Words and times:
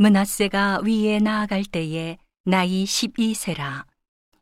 문하세가 0.00 0.82
위에 0.84 1.18
나아갈 1.18 1.64
때에 1.64 2.18
나이 2.44 2.84
12세라. 2.84 3.84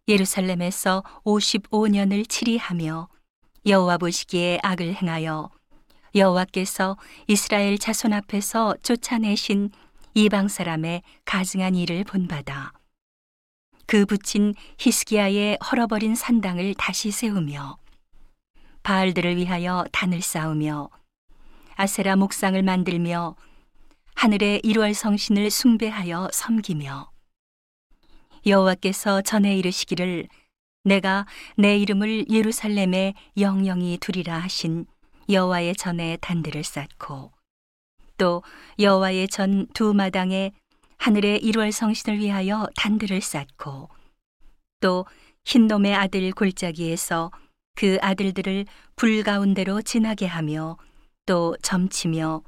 예루살렘에서 0.06 1.02
55년을 1.24 2.28
치리하며 2.28 3.08
여호와 3.64 3.96
보시기에 3.96 4.60
악을 4.62 4.92
행하여 4.96 5.48
여호와께서 6.14 6.98
이스라엘 7.26 7.78
자손 7.78 8.12
앞에서 8.12 8.74
쫓아내신 8.82 9.70
이방 10.12 10.48
사람의 10.48 11.02
가증한 11.24 11.74
일을 11.74 12.04
본받아 12.04 12.74
그 13.86 14.04
붙인 14.04 14.54
히스기야의 14.78 15.58
헐어버린 15.72 16.14
산당을 16.14 16.74
다시 16.74 17.10
세우며 17.10 17.78
바알들을 18.82 19.36
위하여 19.36 19.86
단을 19.90 20.20
쌓으며 20.20 20.90
아세라 21.76 22.14
목상을 22.16 22.62
만들며 22.62 23.36
하늘의 24.16 24.62
일월 24.64 24.94
성신을 24.94 25.50
숭배하여 25.50 26.30
섬기며 26.32 27.10
여호와께서 28.46 29.20
전에 29.20 29.56
이르시기를 29.58 30.26
내가 30.84 31.26
내 31.56 31.76
이름을 31.76 32.30
예루살렘에 32.30 33.12
영영이 33.36 33.98
두리라 33.98 34.38
하신 34.38 34.86
여호와의 35.28 35.76
전에 35.76 36.16
단들을 36.20 36.64
쌓고 36.64 37.32
또 38.16 38.42
여호와의 38.78 39.28
전 39.28 39.66
두 39.74 39.92
마당에 39.92 40.52
하늘의 40.96 41.42
일월 41.42 41.70
성신을 41.70 42.18
위하여 42.18 42.66
단들을 42.74 43.20
쌓고 43.20 43.90
또 44.80 45.04
흰놈의 45.44 45.94
아들 45.94 46.32
골짜기에서 46.32 47.30
그 47.74 47.98
아들들을 48.00 48.64
불 48.96 49.22
가운데로 49.22 49.82
지나게 49.82 50.24
하며 50.26 50.78
또 51.26 51.54
점치며 51.60 52.42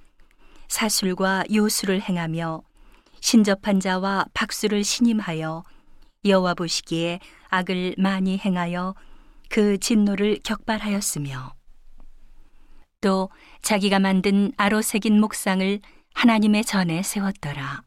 사술과 0.68 1.44
요술을 1.52 2.02
행하며 2.02 2.62
신접한 3.20 3.80
자와 3.80 4.26
박수를 4.32 4.84
신임하여 4.84 5.64
여호와 6.24 6.54
보시기에 6.54 7.20
악을 7.48 7.94
많이 7.98 8.38
행하여 8.38 8.94
그 9.48 9.78
진노를 9.78 10.40
격발하였으며 10.44 11.54
또 13.00 13.30
자기가 13.62 13.98
만든 13.98 14.52
아로새긴 14.56 15.20
목상을 15.20 15.80
하나님의 16.14 16.64
전에 16.64 17.02
세웠더라. 17.02 17.82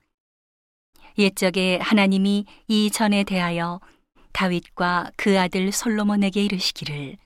옛적에 1.17 1.79
하나님이 1.81 2.45
이 2.67 2.89
전에 2.91 3.23
대하여 3.23 3.81
다윗과 4.31 5.11
그 5.17 5.39
아들 5.39 5.71
솔로몬에게 5.71 6.43
이르시기를 6.45 7.17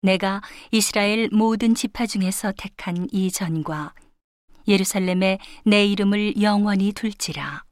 내가 0.00 0.40
이스라엘 0.70 1.28
모든 1.30 1.74
지파 1.74 2.06
중에서 2.06 2.52
택한 2.56 3.06
이 3.12 3.30
전과 3.30 3.92
예루살렘에 4.68 5.38
내 5.64 5.86
이름을 5.86 6.40
영원히 6.40 6.92
둘지라. 6.92 7.64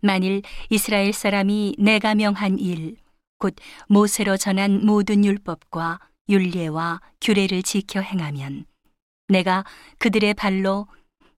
만일 0.00 0.42
이스라엘 0.70 1.12
사람이 1.12 1.76
내가 1.78 2.14
명한 2.14 2.58
일, 2.58 2.96
곧 3.38 3.56
모세로 3.88 4.36
전한 4.36 4.84
모든 4.84 5.24
율법과 5.24 6.00
율례와 6.28 7.00
규례를 7.20 7.62
지켜 7.62 8.00
행하면 8.00 8.66
내가 9.28 9.64
그들의 9.98 10.34
발로 10.34 10.86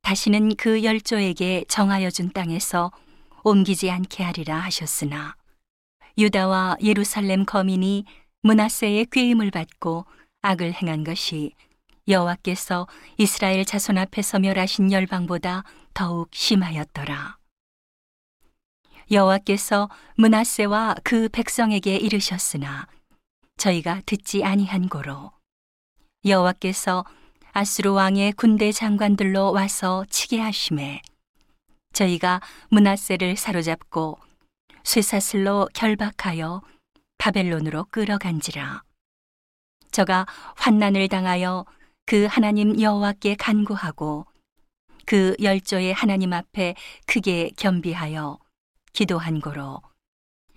다시는 0.02 0.56
그 0.56 0.82
열조에게 0.82 1.64
정하여 1.68 2.10
준 2.10 2.30
땅에서 2.32 2.90
옮기지 3.44 3.90
않게 3.90 4.24
하리라 4.24 4.56
하셨으나 4.58 5.36
유다와 6.18 6.76
예루살렘 6.82 7.44
거민이 7.44 8.04
문하세의 8.42 9.06
꾀임을 9.12 9.50
받고 9.50 10.06
악을 10.42 10.72
행한 10.72 11.04
것이 11.04 11.52
여호와께서 12.10 12.88
이스라엘 13.18 13.64
자손 13.64 13.96
앞에서 13.96 14.40
멸하신 14.40 14.90
열방보다 14.90 15.62
더욱 15.94 16.28
심하였더라. 16.32 17.38
여호와께서 19.12 19.88
문하세와 20.16 20.96
그 21.04 21.28
백성에게 21.28 21.96
이르셨으나 21.96 22.88
저희가 23.56 24.02
듣지 24.06 24.44
아니한 24.44 24.88
고로 24.88 25.30
여호와께서 26.24 27.04
아수르 27.52 27.92
왕의 27.92 28.32
군대 28.32 28.72
장관들로 28.72 29.52
와서 29.52 30.04
치게 30.10 30.40
하심에 30.40 31.02
저희가 31.92 32.40
문하세를 32.70 33.36
사로잡고 33.36 34.18
쇠사슬로 34.84 35.68
결박하여 35.74 36.62
바벨론으로 37.18 37.86
끌어간지라 37.90 38.82
저가 39.90 40.26
환난을 40.56 41.08
당하여 41.08 41.64
그 42.10 42.26
하나님 42.28 42.80
여호와께 42.80 43.36
간구하고 43.36 44.26
그 45.06 45.36
열조의 45.40 45.92
하나님 45.94 46.32
앞에 46.32 46.74
크게 47.06 47.52
겸비하여 47.56 48.36
기도한 48.92 49.40
고로 49.40 49.80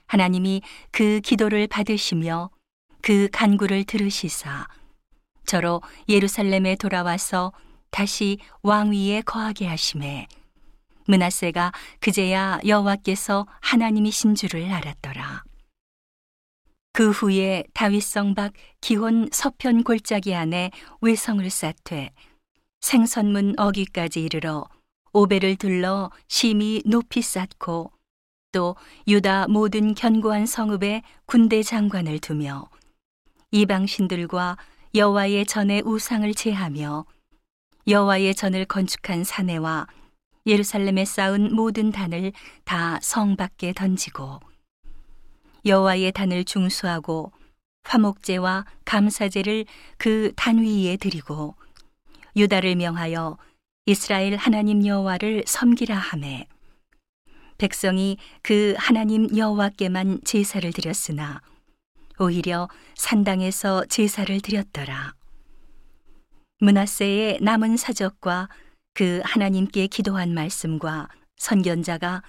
하나님이 0.07 0.63
그 0.89 1.21
기도를 1.21 1.67
받으시며 1.67 2.49
그 3.03 3.27
간구를 3.31 3.83
들으시사 3.83 4.67
저로 5.45 5.83
예루살렘에 6.09 6.75
돌아와서 6.75 7.53
다시 7.91 8.39
왕위에 8.63 9.21
거하게 9.21 9.67
하심에 9.67 10.25
문하세가 11.05 11.71
그제야 11.99 12.59
여호와께서 12.65 13.45
하나님이신 13.61 14.33
줄을 14.33 14.71
알았더라. 14.71 15.43
그 16.93 17.09
후에 17.09 17.63
다윗성 17.73 18.35
밖 18.35 18.53
기혼 18.79 19.27
서편 19.31 19.83
골짜기 19.83 20.35
안에 20.35 20.69
외성을 21.01 21.49
쌓되 21.49 22.11
생선문 22.81 23.55
어귀까지 23.57 24.21
이르러 24.23 24.65
오배를 25.11 25.55
둘러 25.55 26.11
심히 26.27 26.83
높이 26.85 27.23
쌓고 27.23 27.91
또 28.51 28.75
유다 29.07 29.47
모든 29.47 29.95
견고한 29.95 30.45
성읍에 30.45 31.01
군대 31.25 31.63
장관을 31.63 32.19
두며 32.19 32.69
이방신들과 33.49 34.57
여호와의 34.93 35.47
전에 35.47 35.81
우상을 35.83 36.31
제하며 36.35 37.05
여호와의 37.87 38.35
전을 38.35 38.65
건축한 38.65 39.23
사내와 39.23 39.87
예루살렘에 40.45 41.05
쌓은 41.05 41.55
모든 41.55 41.91
단을 41.91 42.33
다 42.65 42.99
성 43.01 43.35
밖에 43.35 43.73
던지고 43.73 44.39
여호와의 45.65 46.11
단을 46.11 46.43
중수하고 46.43 47.31
화목제와 47.83 48.65
감사제를 48.85 49.65
그 49.97 50.33
단 50.35 50.57
위에 50.59 50.97
드리고 50.97 51.55
유다를 52.35 52.75
명하여 52.75 53.37
이스라엘 53.85 54.35
하나님 54.35 54.85
여호와를 54.85 55.43
섬기라 55.45 55.95
하매 55.95 56.47
백성이 57.57 58.17
그 58.41 58.73
하나님 58.77 59.35
여호와께만 59.35 60.21
제사를 60.25 60.71
드렸으나 60.73 61.41
오히려 62.19 62.67
산당에서 62.95 63.85
제사를 63.85 64.39
드렸더라. 64.41 65.13
문하세의 66.59 67.39
남은 67.41 67.77
사적과 67.77 68.49
그 68.93 69.21
하나님께 69.23 69.87
기도한 69.87 70.33
말씀과 70.33 71.09
선견자가 71.37 72.23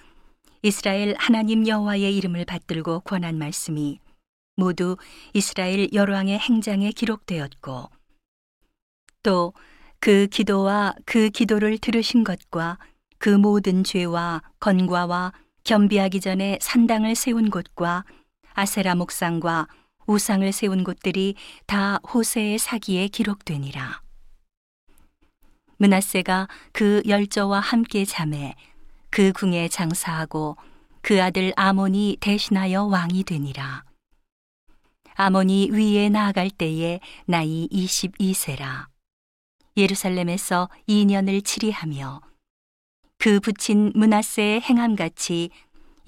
이스라엘 0.65 1.15
하나님 1.17 1.67
여호와의 1.67 2.15
이름을 2.17 2.45
받들고 2.45 3.01
권한 3.01 3.37
말씀이 3.37 3.99
모두 4.55 4.97
이스라엘 5.33 5.93
열왕의 5.93 6.39
행장에 6.39 6.91
기록되었고 6.91 7.89
또 9.23 9.53
그 10.05 10.27
기도와 10.27 10.93
그 11.05 11.31
기도를 11.31 11.79
들으신 11.79 12.23
것과 12.23 12.77
그 13.17 13.29
모든 13.29 13.83
죄와 13.83 14.43
건과와 14.59 15.33
겸비하기 15.63 16.19
전에 16.19 16.59
산당을 16.61 17.15
세운 17.15 17.49
곳과 17.49 18.05
아세라 18.53 18.93
목상과 18.93 19.67
우상을 20.05 20.51
세운 20.51 20.83
곳들이 20.83 21.33
다 21.65 21.97
호세의 22.13 22.59
사기에 22.59 23.07
기록되니라. 23.07 24.03
문하세가 25.77 26.47
그 26.71 27.01
열저와 27.07 27.59
함께 27.59 28.05
잠에 28.05 28.53
그 29.15 29.31
궁에 29.31 29.69
장사하고 29.69 30.57
그 31.01 31.23
아들 31.23 31.53
아몬이 31.55 32.17
대신하여 32.19 32.83
왕이 32.83 33.23
되니라. 33.23 33.85
아몬이 35.13 35.69
위에 35.71 36.09
나아갈 36.09 36.49
때에 36.49 36.99
나이 37.25 37.69
22세라. 37.71 38.87
예루살렘에서 39.77 40.67
2년을 40.89 41.45
치리하며 41.45 42.19
그 43.17 43.39
붙인 43.39 43.93
문하세의 43.95 44.59
행함같이 44.59 45.49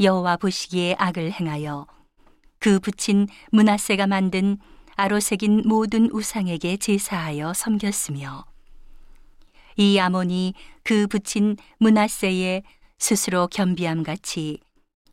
여호와 0.01 0.35
보시기에 0.35 0.97
악을 0.99 1.31
행하여 1.31 1.87
그 2.59 2.81
붙인 2.81 3.29
문하세가 3.53 4.05
만든 4.07 4.57
아로새긴 4.97 5.61
모든 5.65 6.11
우상에게 6.11 6.75
제사하여 6.75 7.53
섬겼으며 7.53 8.43
이 9.77 9.97
아몬이 9.97 10.55
그 10.83 11.07
붙인 11.07 11.55
문하세에 11.77 12.63
스스로 12.99 13.47
겸비함 13.47 14.03
같이 14.03 14.59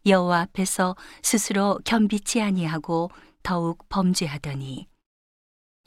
여호와 0.06 0.40
앞에서 0.40 0.96
스스로 1.22 1.78
겸비치 1.84 2.40
아니하고 2.40 3.10
더욱 3.42 3.88
범죄하더니 3.88 4.86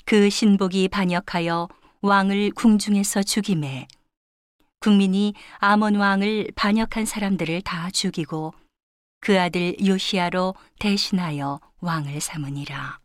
그 0.06 0.30
신복이 0.30 0.88
반역하여 0.88 1.68
왕을 2.02 2.52
궁중에서 2.52 3.24
죽임에 3.24 3.88
국민이 4.80 5.34
아몬 5.58 5.96
왕을 5.96 6.52
반역한 6.56 7.06
사람들을 7.06 7.62
다 7.62 7.90
죽이고 7.90 8.54
그 9.20 9.40
아들 9.40 9.76
요시아로 9.86 10.54
대신하여 10.80 11.60
왕을 11.80 12.22
삼으니라. 12.22 13.00